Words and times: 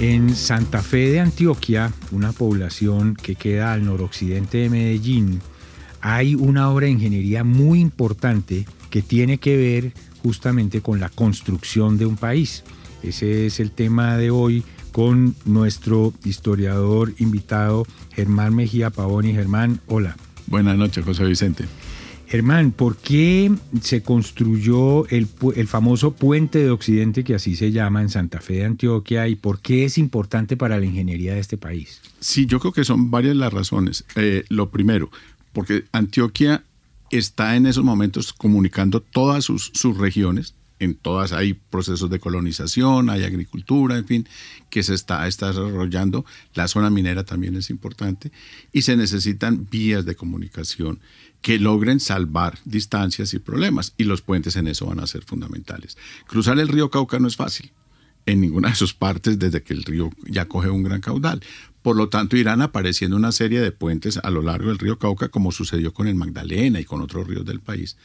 En 0.00 0.34
Santa 0.34 0.80
Fe 0.80 1.10
de 1.10 1.20
Antioquia, 1.20 1.92
una 2.10 2.32
población 2.32 3.14
que 3.14 3.34
queda 3.34 3.74
al 3.74 3.84
noroccidente 3.84 4.56
de 4.56 4.70
Medellín, 4.70 5.42
hay 6.00 6.34
una 6.34 6.70
obra 6.70 6.86
de 6.86 6.92
ingeniería 6.92 7.44
muy 7.44 7.80
importante 7.80 8.64
que 8.88 9.02
tiene 9.02 9.36
que 9.36 9.58
ver 9.58 9.92
justamente 10.22 10.80
con 10.80 11.00
la 11.00 11.10
construcción 11.10 11.98
de 11.98 12.06
un 12.06 12.16
país. 12.16 12.64
Ese 13.02 13.44
es 13.44 13.60
el 13.60 13.72
tema 13.72 14.16
de 14.16 14.30
hoy 14.30 14.64
con 14.90 15.36
nuestro 15.44 16.14
historiador 16.24 17.12
invitado 17.18 17.86
Germán 18.14 18.54
Mejía 18.54 18.88
Pavoni. 18.88 19.34
Germán, 19.34 19.80
hola. 19.86 20.16
Buenas 20.46 20.78
noches, 20.78 21.04
José 21.04 21.24
Vicente. 21.24 21.66
Germán, 22.30 22.70
¿por 22.70 22.96
qué 22.96 23.52
se 23.82 24.04
construyó 24.04 25.04
el, 25.08 25.26
famoso 25.66 26.12
puente 26.12 26.60
de 26.60 26.70
Occidente, 26.70 27.24
que 27.24 27.34
así 27.34 27.56
se 27.56 27.72
llama, 27.72 28.02
en 28.02 28.08
Santa 28.08 28.40
Fe 28.40 28.58
de 28.58 28.66
Antioquia, 28.66 29.26
y 29.26 29.34
por 29.34 29.58
qué 29.58 29.84
es 29.84 29.98
importante 29.98 30.56
para 30.56 30.78
la 30.78 30.86
ingeniería 30.86 31.34
de 31.34 31.40
este 31.40 31.56
país? 31.56 32.00
Sí, 32.20 32.46
yo 32.46 32.60
creo 32.60 32.72
que 32.72 32.84
son 32.84 33.10
varias 33.10 33.34
las 33.34 33.52
razones. 33.52 34.04
Eh, 34.14 34.44
lo 34.48 34.70
primero, 34.70 35.10
porque 35.52 35.86
Antioquia 35.90 36.62
está 37.10 37.56
en 37.56 37.66
esos 37.66 37.82
momentos 37.82 38.32
comunicando 38.32 39.00
todas 39.00 39.44
sus 39.46 39.98
regiones, 39.98 40.54
en 40.80 40.94
todas 40.94 41.32
hay 41.32 41.54
procesos 41.54 42.10
de 42.10 42.18
colonización, 42.18 43.10
hay 43.10 43.22
agricultura, 43.22 43.96
en 43.96 44.06
fin, 44.06 44.28
que 44.70 44.82
se 44.82 44.94
está, 44.94 45.24
desarrollando. 45.24 46.24
La 46.54 46.66
zona 46.66 46.90
minera 46.90 47.24
también 47.24 47.54
es 47.56 47.70
importante 47.70 48.32
y 48.72 48.82
se 48.82 48.96
necesitan 48.96 49.68
vías 49.70 50.04
de 50.04 50.16
comunicación 50.16 50.98
que 51.42 51.58
logren 51.58 52.00
salvar 52.00 52.58
distancias 52.64 53.32
y 53.34 53.38
problemas 53.38 53.94
y 53.96 54.04
los 54.04 54.22
puentes 54.22 54.56
en 54.56 54.66
eso 54.66 54.86
van 54.86 55.00
a 55.00 55.06
ser 55.06 55.22
fundamentales. 55.22 55.96
Cruzar 56.26 56.58
el 56.58 56.68
río 56.68 56.90
Cauca 56.90 57.18
no 57.18 57.28
es 57.28 57.36
fácil 57.36 57.72
en 58.26 58.40
ninguna 58.40 58.68
de 58.68 58.74
sus 58.74 58.94
partes 58.94 59.38
desde 59.38 59.62
que 59.62 59.72
el 59.72 59.84
río 59.84 60.10
ya 60.26 60.46
coge 60.46 60.70
un 60.70 60.82
gran 60.82 61.00
caudal. 61.00 61.42
Por 61.82 61.96
lo 61.96 62.08
tanto, 62.08 62.36
irán 62.36 62.60
apareciendo 62.60 63.16
una 63.16 63.32
serie 63.32 63.60
de 63.60 63.72
puentes 63.72 64.18
a 64.22 64.30
lo 64.30 64.42
largo 64.42 64.68
del 64.68 64.78
río 64.78 64.98
Cauca, 64.98 65.28
como 65.28 65.52
sucedió 65.52 65.94
con 65.94 66.06
el 66.06 66.14
Magdalena 66.14 66.78
y 66.78 66.84
con 66.84 67.00
otros 67.00 67.26
ríos 67.26 67.46
del 67.46 67.60
país, 67.60 67.96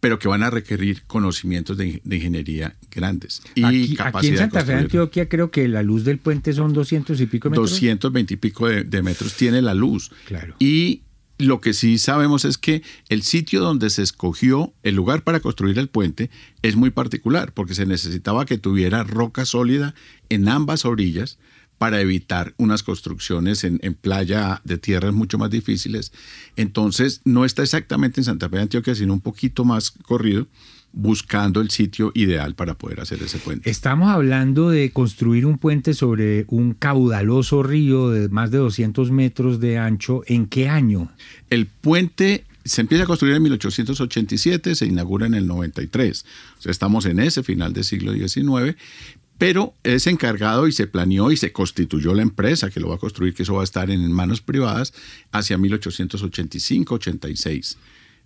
pero 0.00 0.18
que 0.18 0.28
van 0.28 0.42
a 0.42 0.50
requerir 0.50 1.02
conocimientos 1.06 1.76
de, 1.76 2.00
ingeniería 2.04 2.76
grandes. 2.90 3.42
Y 3.54 3.64
aquí, 3.64 3.96
aquí 3.98 4.28
en 4.28 4.38
Santa 4.38 4.64
Fe, 4.64 4.74
Antioquia, 4.74 5.28
creo 5.28 5.50
que 5.50 5.66
la 5.68 5.82
luz 5.82 6.04
del 6.04 6.18
puente 6.18 6.52
son 6.52 6.72
200 6.72 7.20
y 7.20 7.26
pico 7.26 7.50
metros. 7.50 7.70
220 7.70 8.34
y 8.34 8.36
pico 8.36 8.68
de, 8.68 8.84
de 8.84 9.02
metros 9.02 9.34
tiene 9.34 9.60
la 9.62 9.74
luz. 9.74 10.10
Claro. 10.26 10.54
Y 10.58 11.02
lo 11.38 11.60
que 11.60 11.72
sí 11.72 11.98
sabemos 11.98 12.44
es 12.44 12.58
que 12.58 12.82
el 13.08 13.22
sitio 13.22 13.60
donde 13.60 13.90
se 13.90 14.02
escogió 14.02 14.74
el 14.82 14.96
lugar 14.96 15.22
para 15.22 15.40
construir 15.40 15.78
el 15.78 15.88
puente 15.88 16.30
es 16.62 16.76
muy 16.76 16.90
particular, 16.90 17.52
porque 17.52 17.74
se 17.74 17.86
necesitaba 17.86 18.44
que 18.44 18.58
tuviera 18.58 19.04
roca 19.04 19.44
sólida 19.44 19.94
en 20.28 20.48
ambas 20.48 20.84
orillas 20.84 21.38
para 21.78 22.00
evitar 22.00 22.54
unas 22.56 22.82
construcciones 22.82 23.64
en, 23.64 23.78
playa 23.94 24.60
de 24.64 24.78
tierras 24.78 25.14
mucho 25.14 25.38
más 25.38 25.50
difíciles. 25.50 26.12
Entonces, 26.56 27.20
no 27.24 27.44
está 27.44 27.62
exactamente 27.62 28.20
en 28.20 28.24
Santa 28.24 28.48
Fe 28.48 28.56
de 28.56 28.62
Antioquia, 28.62 28.94
sino 28.94 29.12
un 29.12 29.20
poquito 29.20 29.64
más 29.64 29.90
corrido 29.90 30.46
buscando 30.92 31.60
el 31.60 31.70
sitio 31.70 32.10
ideal 32.14 32.54
para 32.54 32.74
poder 32.74 33.00
hacer 33.00 33.22
ese 33.22 33.38
puente. 33.38 33.70
Estamos 33.70 34.10
hablando 34.10 34.70
de 34.70 34.90
construir 34.90 35.46
un 35.46 35.58
puente 35.58 35.94
sobre 35.94 36.46
un 36.48 36.74
caudaloso 36.74 37.62
río 37.62 38.10
de 38.10 38.28
más 38.28 38.50
de 38.50 38.58
200 38.58 39.10
metros 39.10 39.60
de 39.60 39.78
ancho. 39.78 40.22
¿En 40.26 40.46
qué 40.46 40.68
año? 40.68 41.12
El 41.50 41.66
puente 41.66 42.44
se 42.64 42.80
empieza 42.80 43.04
a 43.04 43.06
construir 43.06 43.34
en 43.34 43.42
1887, 43.42 44.74
se 44.74 44.86
inaugura 44.86 45.26
en 45.26 45.34
el 45.34 45.46
93. 45.46 46.24
O 46.58 46.62
sea, 46.62 46.72
estamos 46.72 47.06
en 47.06 47.20
ese 47.20 47.42
final 47.42 47.72
del 47.72 47.84
siglo 47.84 48.12
XIX, 48.12 48.76
pero 49.38 49.74
es 49.82 50.06
encargado 50.06 50.66
y 50.66 50.72
se 50.72 50.86
planeó 50.86 51.32
y 51.32 51.36
se 51.36 51.52
constituyó 51.52 52.12
la 52.12 52.22
empresa 52.22 52.70
que 52.70 52.80
lo 52.80 52.88
va 52.88 52.96
a 52.96 52.98
construir, 52.98 53.34
que 53.34 53.44
eso 53.44 53.54
va 53.54 53.62
a 53.62 53.64
estar 53.64 53.90
en 53.90 54.12
manos 54.12 54.42
privadas 54.42 54.92
hacia 55.32 55.56
1885-86 55.58 57.76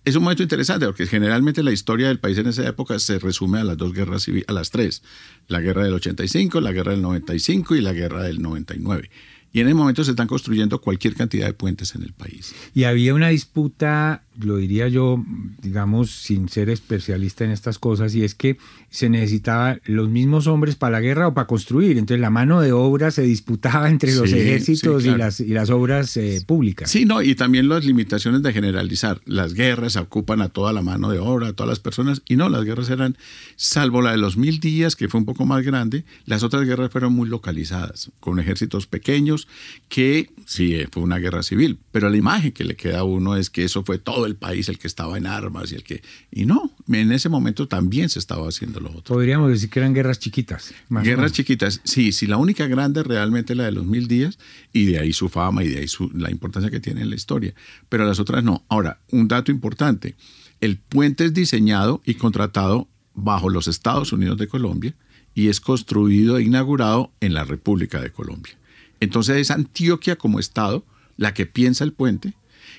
es 0.04 0.16
un 0.16 0.24
momento 0.24 0.42
interesante 0.42 0.84
porque 0.86 1.06
generalmente 1.06 1.62
la 1.62 1.70
historia 1.70 2.08
del 2.08 2.18
país 2.18 2.36
en 2.36 2.48
esa 2.48 2.66
época 2.66 2.98
se 2.98 3.20
resume 3.20 3.60
a 3.60 3.64
las 3.64 3.76
dos 3.76 3.92
guerras 3.92 4.24
civiles, 4.24 4.48
a 4.48 4.52
las 4.52 4.70
tres. 4.70 5.02
La 5.46 5.60
guerra 5.60 5.84
del 5.84 5.94
85, 5.94 6.60
la 6.60 6.72
guerra 6.72 6.92
del 6.92 7.02
95 7.02 7.76
y 7.76 7.80
la 7.80 7.92
guerra 7.92 8.24
del 8.24 8.42
99. 8.42 9.10
Y 9.52 9.60
en 9.60 9.68
el 9.68 9.74
momento 9.74 10.02
se 10.02 10.12
están 10.12 10.28
construyendo 10.28 10.80
cualquier 10.80 11.14
cantidad 11.14 11.46
de 11.46 11.52
puentes 11.52 11.94
en 11.94 12.02
el 12.02 12.14
país. 12.14 12.54
Y 12.74 12.84
había 12.84 13.12
una 13.12 13.28
disputa, 13.28 14.22
lo 14.40 14.56
diría 14.56 14.88
yo, 14.88 15.22
digamos, 15.60 16.10
sin 16.10 16.48
ser 16.48 16.70
especialista 16.70 17.44
en 17.44 17.50
estas 17.50 17.78
cosas, 17.78 18.14
y 18.14 18.24
es 18.24 18.34
que 18.34 18.56
se 18.88 19.10
necesitaba 19.10 19.78
los 19.84 20.08
mismos 20.08 20.46
hombres 20.46 20.76
para 20.76 20.92
la 20.92 21.00
guerra 21.00 21.28
o 21.28 21.34
para 21.34 21.46
construir. 21.46 21.98
Entonces 21.98 22.20
la 22.20 22.30
mano 22.30 22.62
de 22.62 22.72
obra 22.72 23.10
se 23.10 23.22
disputaba 23.22 23.90
entre 23.90 24.14
los 24.14 24.32
ejércitos 24.32 25.04
y, 25.04 25.10
las, 25.10 25.40
y 25.40 25.48
las 25.48 25.68
obras 25.68 26.16
eh, 26.16 26.42
públicas. 26.46 26.90
Sí, 26.90 27.04
no, 27.04 27.20
y 27.20 27.34
también 27.34 27.68
las 27.68 27.84
limitaciones 27.84 28.42
de 28.42 28.54
generalizar. 28.54 29.20
Las 29.26 29.52
guerras 29.52 29.96
ocupan 29.96 30.40
a 30.40 30.48
toda 30.48 30.72
la 30.72 30.80
mano 30.80 31.10
de 31.10 31.18
obra, 31.18 31.48
a 31.48 31.52
todas 31.52 31.68
las 31.68 31.80
personas, 31.80 32.22
y 32.26 32.36
no, 32.36 32.48
las 32.48 32.64
guerras 32.64 32.88
eran, 32.88 33.18
salvo 33.56 34.00
la 34.00 34.12
de 34.12 34.16
los 34.16 34.38
mil 34.38 34.60
días, 34.60 34.96
que 34.96 35.08
fue 35.08 35.20
un 35.20 35.26
poco 35.26 35.44
más 35.44 35.62
grande, 35.62 36.06
las 36.24 36.42
otras 36.42 36.64
guerras 36.64 36.90
fueron 36.90 37.12
muy 37.12 37.28
localizadas, 37.28 38.10
con 38.18 38.40
ejércitos 38.40 38.86
pequeños 38.86 39.41
que 39.88 40.30
sí, 40.46 40.74
eh, 40.74 40.88
fue 40.90 41.02
una 41.02 41.18
guerra 41.18 41.42
civil, 41.42 41.78
pero 41.90 42.08
la 42.08 42.16
imagen 42.16 42.52
que 42.52 42.64
le 42.64 42.76
queda 42.76 43.00
a 43.00 43.04
uno 43.04 43.36
es 43.36 43.50
que 43.50 43.64
eso 43.64 43.84
fue 43.84 43.98
todo 43.98 44.26
el 44.26 44.36
país 44.36 44.68
el 44.68 44.78
que 44.78 44.86
estaba 44.86 45.16
en 45.16 45.26
armas 45.26 45.72
y 45.72 45.76
el 45.76 45.82
que... 45.82 46.02
Y 46.30 46.46
no, 46.46 46.70
en 46.88 47.12
ese 47.12 47.28
momento 47.28 47.68
también 47.68 48.08
se 48.08 48.18
estaba 48.18 48.48
haciendo 48.48 48.80
lo 48.80 48.90
otro. 48.90 49.14
Podríamos 49.14 49.50
decir 49.50 49.70
que 49.70 49.78
eran 49.78 49.94
guerras 49.94 50.18
chiquitas. 50.18 50.74
guerras 50.90 51.32
chiquitas, 51.32 51.80
sí, 51.84 52.12
sí, 52.12 52.26
la 52.26 52.36
única 52.36 52.66
grande 52.66 53.02
realmente 53.02 53.54
la 53.54 53.64
de 53.64 53.72
los 53.72 53.86
mil 53.86 54.08
días 54.08 54.38
y 54.72 54.86
de 54.86 54.98
ahí 54.98 55.12
su 55.12 55.28
fama 55.28 55.64
y 55.64 55.68
de 55.68 55.80
ahí 55.80 55.86
la 56.14 56.30
importancia 56.30 56.70
que 56.70 56.80
tiene 56.80 57.02
en 57.02 57.10
la 57.10 57.16
historia, 57.16 57.54
pero 57.88 58.04
las 58.04 58.18
otras 58.18 58.44
no. 58.44 58.64
Ahora, 58.68 59.00
un 59.10 59.28
dato 59.28 59.50
importante, 59.50 60.16
el 60.60 60.78
puente 60.78 61.24
es 61.24 61.34
diseñado 61.34 62.02
y 62.04 62.14
contratado 62.14 62.88
bajo 63.14 63.50
los 63.50 63.68
Estados 63.68 64.12
Unidos 64.12 64.38
de 64.38 64.48
Colombia 64.48 64.94
y 65.34 65.48
es 65.48 65.60
construido 65.60 66.38
e 66.38 66.42
inaugurado 66.42 67.12
en 67.20 67.34
la 67.34 67.44
República 67.44 68.00
de 68.00 68.10
Colombia. 68.10 68.54
Entonces 69.02 69.36
es 69.36 69.50
Antioquia 69.50 70.14
como 70.14 70.38
Estado 70.38 70.84
la 71.16 71.34
que 71.34 71.44
piensa 71.44 71.82
el 71.82 71.92
puente 71.92 72.34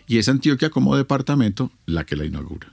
y 0.08 0.20
es 0.20 0.30
Antioquia 0.30 0.70
como 0.70 0.96
departamento 0.96 1.70
la 1.86 2.06
que 2.06 2.16
la 2.16 2.24
inaugura. 2.24 2.72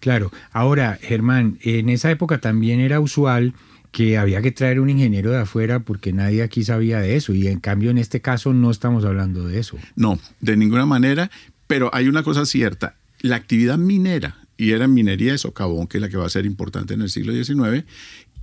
Claro, 0.00 0.32
ahora 0.50 0.98
Germán, 1.00 1.58
en 1.62 1.90
esa 1.90 2.10
época 2.10 2.40
también 2.40 2.80
era 2.80 2.98
usual 2.98 3.54
que 3.92 4.18
había 4.18 4.42
que 4.42 4.50
traer 4.50 4.80
un 4.80 4.90
ingeniero 4.90 5.30
de 5.30 5.38
afuera 5.38 5.78
porque 5.78 6.12
nadie 6.12 6.42
aquí 6.42 6.64
sabía 6.64 6.98
de 6.98 7.14
eso 7.14 7.32
y 7.34 7.46
en 7.46 7.60
cambio 7.60 7.90
en 7.90 7.98
este 7.98 8.20
caso 8.20 8.52
no 8.52 8.68
estamos 8.68 9.04
hablando 9.04 9.46
de 9.46 9.60
eso. 9.60 9.78
No, 9.94 10.18
de 10.40 10.56
ninguna 10.56 10.84
manera, 10.84 11.30
pero 11.68 11.94
hay 11.94 12.08
una 12.08 12.24
cosa 12.24 12.46
cierta, 12.46 12.96
la 13.20 13.36
actividad 13.36 13.78
minera 13.78 14.38
y 14.56 14.72
era 14.72 14.88
minería 14.88 15.30
de 15.30 15.38
socavón, 15.38 15.86
que 15.86 15.98
es 15.98 16.02
la 16.02 16.08
que 16.08 16.16
va 16.16 16.26
a 16.26 16.30
ser 16.30 16.46
importante 16.46 16.94
en 16.94 17.02
el 17.02 17.10
siglo 17.10 17.32
XIX, 17.32 17.84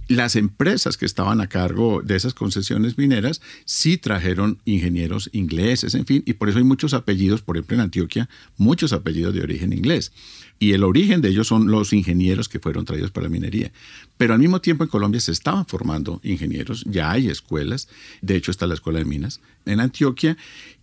las 0.07 0.35
empresas 0.35 0.97
que 0.97 1.05
estaban 1.05 1.41
a 1.41 1.47
cargo 1.47 2.01
de 2.03 2.15
esas 2.15 2.33
concesiones 2.33 2.97
mineras 2.97 3.41
sí 3.65 3.97
trajeron 3.97 4.59
ingenieros 4.65 5.29
ingleses, 5.33 5.95
en 5.95 6.05
fin, 6.05 6.23
y 6.25 6.33
por 6.33 6.49
eso 6.49 6.59
hay 6.59 6.63
muchos 6.63 6.93
apellidos, 6.93 7.41
por 7.41 7.57
ejemplo 7.57 7.75
en 7.75 7.81
Antioquia, 7.81 8.29
muchos 8.57 8.93
apellidos 8.93 9.33
de 9.33 9.41
origen 9.41 9.73
inglés. 9.73 10.11
Y 10.57 10.71
el 10.71 10.83
origen 10.83 11.21
de 11.21 11.29
ellos 11.29 11.47
son 11.47 11.69
los 11.69 11.91
ingenieros 11.91 12.47
que 12.47 12.59
fueron 12.59 12.85
traídos 12.85 13.11
para 13.11 13.25
la 13.25 13.29
minería. 13.29 13.73
Pero 14.17 14.33
al 14.33 14.39
mismo 14.39 14.61
tiempo 14.61 14.85
en 14.85 14.89
Colombia 14.89 15.19
se 15.19 15.33
estaban 15.33 15.65
formando 15.65 16.21
ingenieros, 16.23 16.85
ya 16.87 17.11
hay 17.11 17.27
escuelas, 17.27 17.89
de 18.21 18.37
hecho 18.37 18.51
está 18.51 18.65
la 18.67 18.75
Escuela 18.75 18.99
de 18.99 19.05
Minas 19.05 19.41
en 19.65 19.79
Antioquia, 19.79 20.37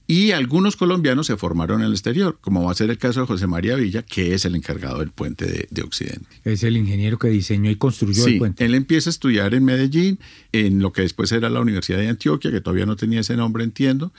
y 0.06 0.32
algunos 0.32 0.76
colombianos 0.76 1.26
se 1.26 1.36
formaron 1.36 1.80
en 1.80 1.86
el 1.86 1.92
exterior, 1.92 2.38
como 2.40 2.64
va 2.64 2.72
a 2.72 2.74
ser 2.74 2.90
el 2.90 2.98
caso 2.98 3.20
de 3.20 3.26
José 3.26 3.46
María 3.46 3.76
Villa, 3.76 4.02
que 4.02 4.34
es 4.34 4.44
el 4.44 4.54
encargado 4.54 4.98
del 4.98 5.10
puente 5.10 5.68
de, 5.70 5.82
Occidente. 5.82 6.26
Es 6.44 6.62
el 6.62 6.76
ingeniero 6.76 7.18
que 7.18 7.28
diseñó 7.28 7.70
y 7.70 7.76
construyó 7.76 8.26
el 8.26 8.38
puente. 8.38 8.64
Él 8.64 8.74
empieza 8.74 9.10
a 9.10 9.12
estudiar 9.12 9.54
en 9.54 9.64
Medellín, 9.64 10.18
en 10.52 10.80
lo 10.80 10.92
que 10.92 11.02
después 11.02 11.32
era 11.32 11.50
la 11.50 11.60
Universidad 11.60 11.98
de 11.98 12.08
Antioquia, 12.08 12.50
que 12.50 12.60
todavía 12.60 12.86
no 12.86 12.96
tenía 12.96 13.20
ese 13.20 13.36
nombre, 13.36 13.64
entiendo, 13.64 14.12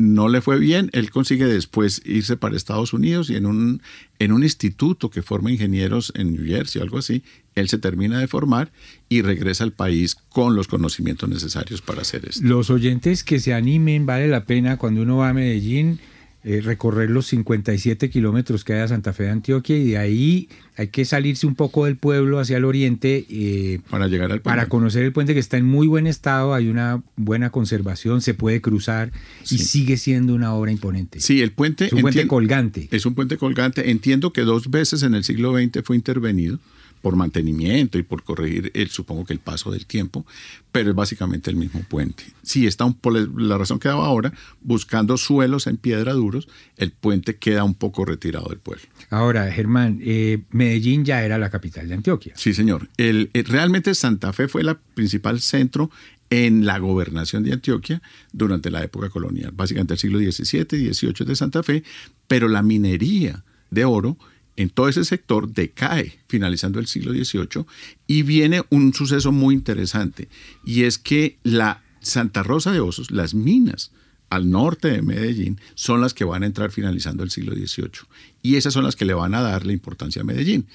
no 0.00 0.28
le 0.28 0.40
fue 0.40 0.58
bien, 0.58 0.88
él 0.94 1.10
consigue 1.10 1.44
después 1.44 2.00
irse 2.06 2.36
para 2.38 2.56
Estados 2.56 2.94
Unidos 2.94 3.28
y 3.28 3.36
en 3.36 3.44
un, 3.44 3.82
en 4.18 4.32
un 4.32 4.42
instituto 4.42 5.10
que 5.10 5.20
forma 5.20 5.52
ingenieros 5.52 6.10
en 6.16 6.32
New 6.32 6.46
Jersey 6.46 6.80
o 6.80 6.84
algo 6.84 6.98
así, 6.98 7.22
él 7.54 7.68
se 7.68 7.76
termina 7.76 8.18
de 8.18 8.26
formar 8.26 8.72
y 9.10 9.20
regresa 9.20 9.62
al 9.62 9.72
país 9.72 10.16
con 10.30 10.56
los 10.56 10.68
conocimientos 10.68 11.28
necesarios 11.28 11.82
para 11.82 12.00
hacer 12.00 12.24
esto. 12.26 12.40
Los 12.42 12.70
oyentes 12.70 13.22
que 13.22 13.40
se 13.40 13.52
animen, 13.52 14.06
vale 14.06 14.26
la 14.26 14.46
pena 14.46 14.78
cuando 14.78 15.02
uno 15.02 15.18
va 15.18 15.28
a 15.28 15.34
Medellín 15.34 16.00
eh, 16.42 16.62
recorrer 16.62 17.10
los 17.10 17.26
57 17.26 18.08
kilómetros 18.08 18.64
que 18.64 18.72
hay 18.72 18.80
a 18.80 18.88
Santa 18.88 19.12
Fe 19.12 19.24
de 19.24 19.30
Antioquia 19.30 19.76
y 19.76 19.90
de 19.90 19.98
ahí 19.98 20.48
hay 20.76 20.88
que 20.88 21.04
salirse 21.04 21.46
un 21.46 21.54
poco 21.54 21.84
del 21.84 21.96
pueblo 21.96 22.38
hacia 22.38 22.56
el 22.56 22.64
oriente 22.64 23.26
eh, 23.28 23.80
para 23.90 24.06
llegar 24.06 24.32
al 24.32 24.40
puente. 24.40 24.56
Para 24.56 24.66
conocer 24.66 25.04
el 25.04 25.12
puente 25.12 25.34
que 25.34 25.40
está 25.40 25.58
en 25.58 25.66
muy 25.66 25.86
buen 25.86 26.06
estado, 26.06 26.54
hay 26.54 26.68
una 26.68 27.02
buena 27.16 27.50
conservación, 27.50 28.22
se 28.22 28.32
puede 28.32 28.62
cruzar 28.62 29.12
y 29.50 29.58
sigue 29.58 29.98
siendo 29.98 30.34
una 30.34 30.54
obra 30.54 30.72
imponente. 30.72 31.20
Sí, 31.20 31.42
el 31.42 31.52
puente 31.52 31.86
es 31.86 31.92
un 31.92 32.00
puente 32.00 32.26
colgante. 32.26 32.88
Es 32.90 33.04
un 33.04 33.14
puente 33.14 33.36
colgante. 33.36 33.90
Entiendo 33.90 34.32
que 34.32 34.40
dos 34.40 34.70
veces 34.70 35.02
en 35.02 35.14
el 35.14 35.24
siglo 35.24 35.52
XX 35.52 35.82
fue 35.84 35.96
intervenido 35.96 36.58
por 37.02 37.16
mantenimiento 37.16 37.98
y 37.98 38.02
por 38.02 38.22
corregir, 38.22 38.70
el, 38.74 38.90
supongo 38.90 39.24
que 39.24 39.32
el 39.32 39.38
paso 39.38 39.70
del 39.70 39.86
tiempo, 39.86 40.26
pero 40.72 40.90
es 40.90 40.96
básicamente 40.96 41.50
el 41.50 41.56
mismo 41.56 41.80
puente. 41.88 42.24
Si 42.42 42.66
está 42.66 42.84
un, 42.84 42.94
por 42.94 43.14
la 43.40 43.58
razón 43.58 43.78
que 43.78 43.88
daba 43.88 44.06
ahora, 44.06 44.32
buscando 44.60 45.16
suelos 45.16 45.66
en 45.66 45.76
piedra 45.76 46.12
duros, 46.12 46.48
el 46.76 46.92
puente 46.92 47.36
queda 47.36 47.64
un 47.64 47.74
poco 47.74 48.04
retirado 48.04 48.48
del 48.48 48.58
pueblo. 48.58 48.84
Ahora, 49.10 49.50
Germán, 49.50 50.00
eh, 50.02 50.42
Medellín 50.50 51.04
ya 51.04 51.24
era 51.24 51.38
la 51.38 51.50
capital 51.50 51.88
de 51.88 51.94
Antioquia. 51.94 52.34
Sí, 52.36 52.54
señor. 52.54 52.88
El, 52.96 53.30
eh, 53.32 53.42
realmente 53.46 53.94
Santa 53.94 54.32
Fe 54.32 54.48
fue 54.48 54.62
el 54.62 54.76
principal 54.94 55.40
centro 55.40 55.90
en 56.30 56.64
la 56.64 56.78
gobernación 56.78 57.42
de 57.42 57.52
Antioquia 57.52 58.00
durante 58.32 58.70
la 58.70 58.82
época 58.82 59.10
colonial, 59.10 59.50
básicamente 59.52 59.94
el 59.94 59.98
siglo 59.98 60.18
XVII 60.18 60.66
y 60.78 60.94
XVIII 60.94 61.26
de 61.26 61.36
Santa 61.36 61.62
Fe, 61.62 61.82
pero 62.28 62.48
la 62.48 62.62
minería 62.62 63.44
de 63.70 63.84
oro 63.84 64.16
en 64.56 64.70
todo 64.70 64.88
ese 64.88 65.04
sector 65.04 65.52
decae 65.52 66.18
finalizando 66.28 66.78
el 66.78 66.86
siglo 66.86 67.12
XVIII 67.12 67.64
y 68.06 68.22
viene 68.22 68.62
un 68.70 68.92
suceso 68.94 69.32
muy 69.32 69.54
interesante 69.54 70.28
y 70.64 70.84
es 70.84 70.98
que 70.98 71.38
la 71.42 71.82
Santa 72.00 72.42
Rosa 72.42 72.72
de 72.72 72.80
Osos, 72.80 73.10
las 73.10 73.34
minas 73.34 73.92
al 74.30 74.48
norte 74.48 74.88
de 74.88 75.02
Medellín, 75.02 75.60
son 75.74 76.00
las 76.00 76.14
que 76.14 76.24
van 76.24 76.42
a 76.42 76.46
entrar 76.46 76.70
finalizando 76.70 77.24
el 77.24 77.30
siglo 77.30 77.54
XVIII 77.54 78.06
y 78.42 78.56
esas 78.56 78.72
son 78.72 78.84
las 78.84 78.96
que 78.96 79.04
le 79.04 79.14
van 79.14 79.34
a 79.34 79.42
dar 79.42 79.66
la 79.66 79.72
importancia 79.72 80.22
a 80.22 80.24
Medellín. 80.24 80.66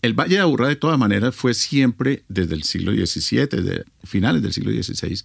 El 0.00 0.14
Valle 0.14 0.36
de 0.36 0.42
Aburrá 0.42 0.68
de 0.68 0.76
todas 0.76 0.98
maneras 0.98 1.34
fue 1.34 1.54
siempre 1.54 2.22
desde 2.28 2.54
el 2.54 2.62
siglo 2.62 2.92
XVII, 2.92 3.46
desde 3.50 3.84
finales 4.04 4.42
del 4.42 4.52
siglo 4.52 4.70
XVI, 4.70 5.22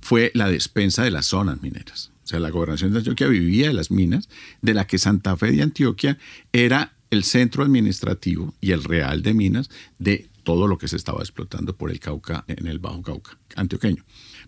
fue 0.00 0.32
la 0.34 0.50
despensa 0.50 1.04
de 1.04 1.12
las 1.12 1.26
zonas 1.26 1.62
mineras. 1.62 2.10
O 2.24 2.26
sea, 2.26 2.40
la 2.40 2.50
gobernación 2.50 2.90
de 2.90 2.98
Antioquia 2.98 3.28
vivía 3.28 3.68
de 3.68 3.72
las 3.72 3.92
minas, 3.92 4.28
de 4.60 4.74
la 4.74 4.88
que 4.88 4.98
Santa 4.98 5.36
Fe 5.36 5.52
de 5.52 5.62
Antioquia 5.62 6.18
era 6.52 6.95
el 7.10 7.24
centro 7.24 7.62
administrativo 7.62 8.54
y 8.60 8.72
el 8.72 8.84
real 8.84 9.22
de 9.22 9.34
minas 9.34 9.70
de 9.98 10.28
todo 10.42 10.66
lo 10.66 10.78
que 10.78 10.88
se 10.88 10.96
estaba 10.96 11.20
explotando 11.20 11.76
por 11.76 11.90
el 11.90 12.00
Cauca, 12.00 12.44
en 12.46 12.66
el 12.66 12.78
Bajo 12.78 13.02
Cauca 13.02 13.38
antioqueño. 13.56 14.04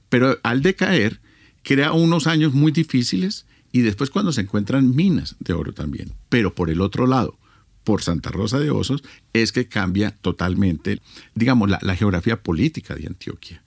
Pero 0.09 0.39
al 0.43 0.63
decaer, 0.63 1.21
crea 1.63 1.93
unos 1.93 2.27
años 2.27 2.55
muy 2.55 2.73
difíciles 2.73 3.47
y 3.73 3.81
después 3.81 4.11
cuando 4.11 4.33
se 4.33 4.43
encuentran 4.43 4.95
minas 4.95 5.37
de 5.41 5.53
oro 5.53 5.73
también. 5.73 6.13
Pero 6.29 6.55
por 6.55 6.71
el 6.71 6.81
otro 6.81 7.07
lado, 7.07 7.39
por 7.85 8.03
Santa 8.03 8.31
Rosa 8.31 8.59
de 8.59 8.71
Osos, 8.71 9.03
es 9.33 9.53
que 9.53 9.69
cambia 9.69 10.11
totalmente, 10.11 11.01
digamos, 11.35 11.71
la, 11.71 11.97
geografía 11.97 12.43
política 12.43 12.95
de 12.95 13.07
Antioquia. 13.07 13.63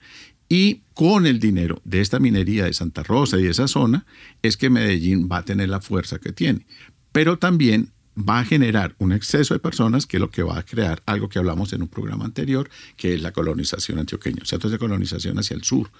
Y 0.48 0.82
con 0.94 1.26
el 1.26 1.40
dinero 1.40 1.80
de 1.84 2.00
esta 2.00 2.20
minería 2.20 2.64
de 2.64 2.72
Santa 2.72 3.02
Rosa 3.02 3.38
y 3.38 3.44
de 3.44 3.50
esa 3.50 3.68
zona, 3.68 4.06
es 4.42 4.56
que 4.56 4.70
Medellín 4.70 5.28
va 5.30 5.38
a 5.38 5.44
tener 5.44 5.68
la 5.68 5.80
fuerza 5.80 6.18
que 6.18 6.32
tiene. 6.32 6.66
Pero 7.10 7.38
también 7.38 7.90
va 8.16 8.40
a 8.40 8.44
generar 8.44 8.94
un 8.98 9.12
exceso 9.12 9.54
de 9.54 9.60
personas 9.60 10.06
que 10.06 10.18
es 10.18 10.20
lo 10.20 10.30
que 10.30 10.42
va 10.42 10.58
a 10.58 10.62
crear 10.62 11.02
algo 11.06 11.28
que 11.28 11.38
hablamos 11.38 11.72
en 11.72 11.82
un 11.82 11.88
programa 11.88 12.24
anterior, 12.24 12.68
que 12.96 13.14
es 13.14 13.22
la 13.22 13.32
colonización 13.32 13.98
antioqueña, 13.98 14.42
o 14.42 14.46
sea, 14.46 14.58
de 14.58 14.78
colonización 14.78 15.38
hacia 15.38 15.54
el 15.54 15.64
sur 15.64 15.90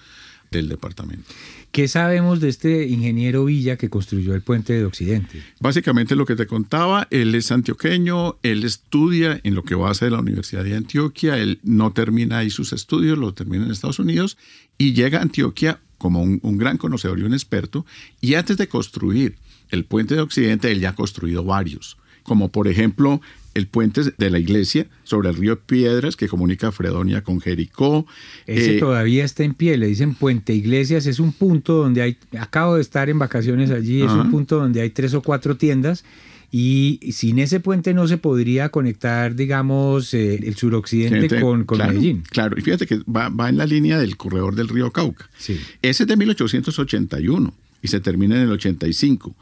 del 0.51 0.69
departamento. 0.69 1.25
¿Qué 1.71 1.87
sabemos 1.87 2.39
de 2.39 2.49
este 2.49 2.87
ingeniero 2.87 3.45
Villa 3.45 3.77
que 3.77 3.89
construyó 3.89 4.35
el 4.35 4.41
puente 4.41 4.73
de 4.73 4.85
Occidente? 4.85 5.41
Básicamente 5.59 6.15
lo 6.15 6.25
que 6.25 6.35
te 6.35 6.45
contaba, 6.45 7.07
él 7.09 7.33
es 7.33 7.51
antioqueño, 7.51 8.37
él 8.43 8.63
estudia 8.63 9.39
en 9.43 9.55
lo 9.55 9.63
que 9.63 9.73
va 9.73 9.89
a 9.89 9.93
ser 9.95 10.11
la 10.11 10.19
Universidad 10.19 10.63
de 10.63 10.75
Antioquia, 10.75 11.37
él 11.39 11.59
no 11.63 11.91
termina 11.93 12.39
ahí 12.39 12.51
sus 12.51 12.73
estudios, 12.73 13.17
lo 13.17 13.33
termina 13.33 13.65
en 13.65 13.71
Estados 13.71 13.99
Unidos 13.99 14.37
y 14.77 14.93
llega 14.93 15.19
a 15.19 15.23
Antioquia 15.23 15.79
como 15.97 16.21
un, 16.21 16.39
un 16.43 16.57
gran 16.57 16.77
conocedor 16.77 17.17
y 17.17 17.23
un 17.23 17.33
experto, 17.33 17.85
y 18.21 18.35
antes 18.35 18.57
de 18.57 18.67
construir 18.67 19.37
el 19.69 19.85
puente 19.85 20.15
de 20.15 20.21
Occidente, 20.21 20.71
él 20.71 20.81
ya 20.81 20.89
ha 20.89 20.95
construido 20.95 21.43
varios 21.43 21.97
como 22.23 22.49
por 22.49 22.67
ejemplo 22.67 23.21
el 23.53 23.67
puente 23.67 24.01
de 24.17 24.29
la 24.29 24.39
iglesia 24.39 24.87
sobre 25.03 25.29
el 25.29 25.35
río 25.35 25.59
Piedras 25.59 26.15
que 26.15 26.27
comunica 26.27 26.71
Fredonia 26.71 27.21
con 27.21 27.39
Jericó. 27.39 28.05
Ese 28.47 28.77
eh, 28.77 28.79
todavía 28.79 29.23
está 29.25 29.43
en 29.43 29.53
pie, 29.53 29.77
le 29.77 29.87
dicen 29.87 30.15
Puente 30.15 30.53
Iglesias, 30.53 31.05
es 31.05 31.19
un 31.19 31.33
punto 31.33 31.73
donde 31.73 32.01
hay, 32.01 32.17
acabo 32.39 32.75
de 32.75 32.81
estar 32.81 33.09
en 33.09 33.19
vacaciones 33.19 33.69
allí, 33.69 34.01
es 34.01 34.11
un 34.11 34.31
punto 34.31 34.57
donde 34.57 34.81
hay 34.81 34.89
tres 34.89 35.13
o 35.13 35.21
cuatro 35.21 35.55
tiendas 35.55 36.03
y 36.55 36.99
sin 37.11 37.39
ese 37.39 37.59
puente 37.59 37.95
no 37.95 38.07
se 38.07 38.17
podría 38.17 38.69
conectar, 38.69 39.35
digamos, 39.35 40.13
eh, 40.13 40.35
el 40.35 40.55
suroccidente 40.55 41.41
con, 41.41 41.63
con 41.63 41.79
Medellín. 41.79 42.23
Claro, 42.29 42.55
y 42.57 42.61
fíjate 42.61 42.85
que 42.85 42.99
va, 43.07 43.49
en 43.49 43.57
la 43.57 43.65
línea 43.65 43.97
del 43.97 44.17
corredor 44.17 44.53
del 44.53 44.67
río 44.67 44.91
Cauca. 44.91 45.27
Sí. 45.35 45.59
Ese 45.81 46.03
es 46.03 46.07
de 46.07 46.15
1881 46.15 47.53
y 47.83 47.89
se 47.89 47.99
termina 47.99 48.35
en 48.37 48.43
el 48.43 48.51
85. 48.51 49.35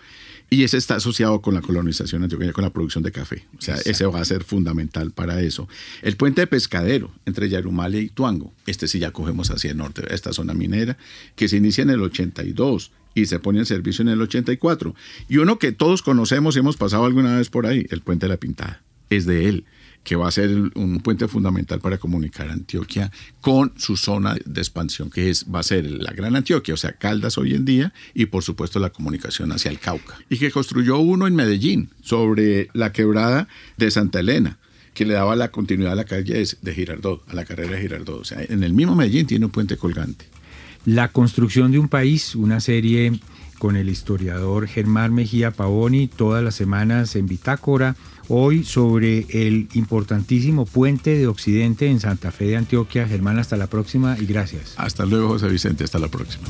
Y 0.50 0.66
ese 0.66 0.76
está 0.76 0.96
asociado 0.96 1.42
con 1.42 1.54
la 1.54 1.62
colonización 1.62 2.24
antioqueña, 2.24 2.52
con 2.52 2.66
la 2.66 2.74
producción 2.74 3.06
de 3.06 3.14
café. 3.14 3.46
O 3.58 3.62
sea, 3.62 3.76
ese 3.86 4.06
va 4.06 4.20
a 4.20 4.26
ser 4.26 4.44
fundamental 4.44 5.12
para 5.12 5.42
eso. 5.42 5.70
El 6.02 6.18
puente 6.18 6.42
de 6.42 6.48
pescadero 6.48 7.10
entre 7.26 7.48
Yarumalia 7.48 8.02
y 8.02 8.10
Tuango, 8.10 8.54
este 8.66 8.90
sí 8.90 9.00
ya 9.00 9.12
cogemos 9.12 9.50
hacia 9.50 9.72
el 9.72 9.78
norte, 9.78 10.04
esta 10.14 10.34
zona 10.34 10.54
minera, 10.54 10.98
que 11.38 11.48
se 11.48 11.56
inicia 11.56 11.84
en 11.84 11.92
el 11.92 12.02
82 12.02 12.92
y 13.14 13.28
se 13.28 13.40
pone 13.40 13.60
en 13.60 13.66
servicio 13.66 14.02
en 14.02 14.10
el 14.10 14.22
84. 14.22 14.94
Y 15.30 15.38
uno 15.38 15.58
que 15.58 15.72
todos 15.72 16.02
conocemos 16.02 16.58
y 16.58 16.60
hemos 16.60 16.76
pasado 16.76 17.06
alguna 17.06 17.38
vez 17.38 17.50
por 17.50 17.66
ahí, 17.66 17.86
el 17.90 18.02
puente 18.02 18.26
de 18.26 18.30
la 18.34 18.38
Pintada, 18.38 18.84
es 19.10 19.26
de 19.26 19.48
él 19.48 19.66
que 20.04 20.16
va 20.16 20.28
a 20.28 20.32
ser 20.32 20.50
un 20.76 21.00
puente 21.02 21.28
fundamental 21.28 21.80
para 21.80 21.98
comunicar 21.98 22.50
Antioquia 22.50 23.12
con 23.40 23.72
su 23.78 23.98
zona 23.98 24.36
de 24.46 24.62
expansión, 24.62 25.10
que 25.10 25.30
es, 25.30 25.46
va 25.54 25.60
a 25.60 25.64
ser 25.64 25.86
la 25.86 26.12
Gran 26.12 26.36
Antioquia, 26.36 26.74
o 26.74 26.78
sea, 26.78 26.94
Caldas 26.94 27.38
hoy 27.38 27.54
en 27.54 27.66
día, 27.66 27.94
y 28.14 28.26
por 28.26 28.44
supuesto 28.44 28.80
la 28.80 28.90
comunicación 28.90 29.52
hacia 29.52 29.70
el 29.70 29.80
Cauca. 29.80 30.18
Y 30.30 30.38
que 30.38 30.52
construyó 30.52 30.98
uno 30.98 31.28
en 31.28 31.36
Medellín, 31.36 31.90
sobre 32.02 32.70
la 32.74 32.92
quebrada 32.92 33.48
de 33.78 33.92
Santa 33.92 34.20
Elena 34.20 34.58
que 34.94 35.06
le 35.06 35.14
daba 35.14 35.36
la 35.36 35.52
continuidad 35.52 35.94
a 35.94 35.96
la 35.96 36.04
calle 36.04 36.44
de 36.62 36.74
Girardot, 36.74 37.24
a 37.30 37.34
la 37.34 37.46
carrera 37.46 37.76
de 37.76 37.82
Girardot. 37.82 38.20
O 38.20 38.26
sea, 38.26 38.44
en 38.44 38.64
el 38.64 38.74
mismo 38.74 38.94
Medellín 38.96 39.26
tiene 39.26 39.46
un 39.46 39.52
puente 39.52 39.78
colgante. 39.78 40.26
La 40.86 41.08
construcción 41.10 41.72
de 41.72 41.80
un 41.80 41.88
país, 41.88 42.36
una 42.36 42.60
serie 42.60 43.14
con 43.62 43.76
el 43.76 43.90
historiador 43.90 44.66
Germán 44.66 45.14
Mejía 45.14 45.52
Pavoni, 45.52 46.08
todas 46.08 46.44
las 46.44 46.56
semanas 46.56 47.16
en 47.16 47.28
Bitácora 47.28 47.96
hoy 48.28 48.64
sobre 48.64 49.28
el 49.30 49.68
importantísimo 49.76 50.66
puente 50.66 51.16
de 51.16 51.28
Occidente 51.28 51.86
en 51.86 52.00
Santa 52.00 52.32
Fe 52.32 52.46
de 52.46 52.58
Antioquia. 52.58 53.08
Germán, 53.08 53.38
hasta 53.38 53.58
la 53.58 53.68
próxima 53.68 54.18
y 54.20 54.26
gracias. 54.26 54.74
Hasta 54.78 55.06
luego, 55.06 55.28
José 55.28 55.48
Vicente, 55.48 55.84
hasta 55.84 56.00
la 56.00 56.08
próxima. 56.08 56.48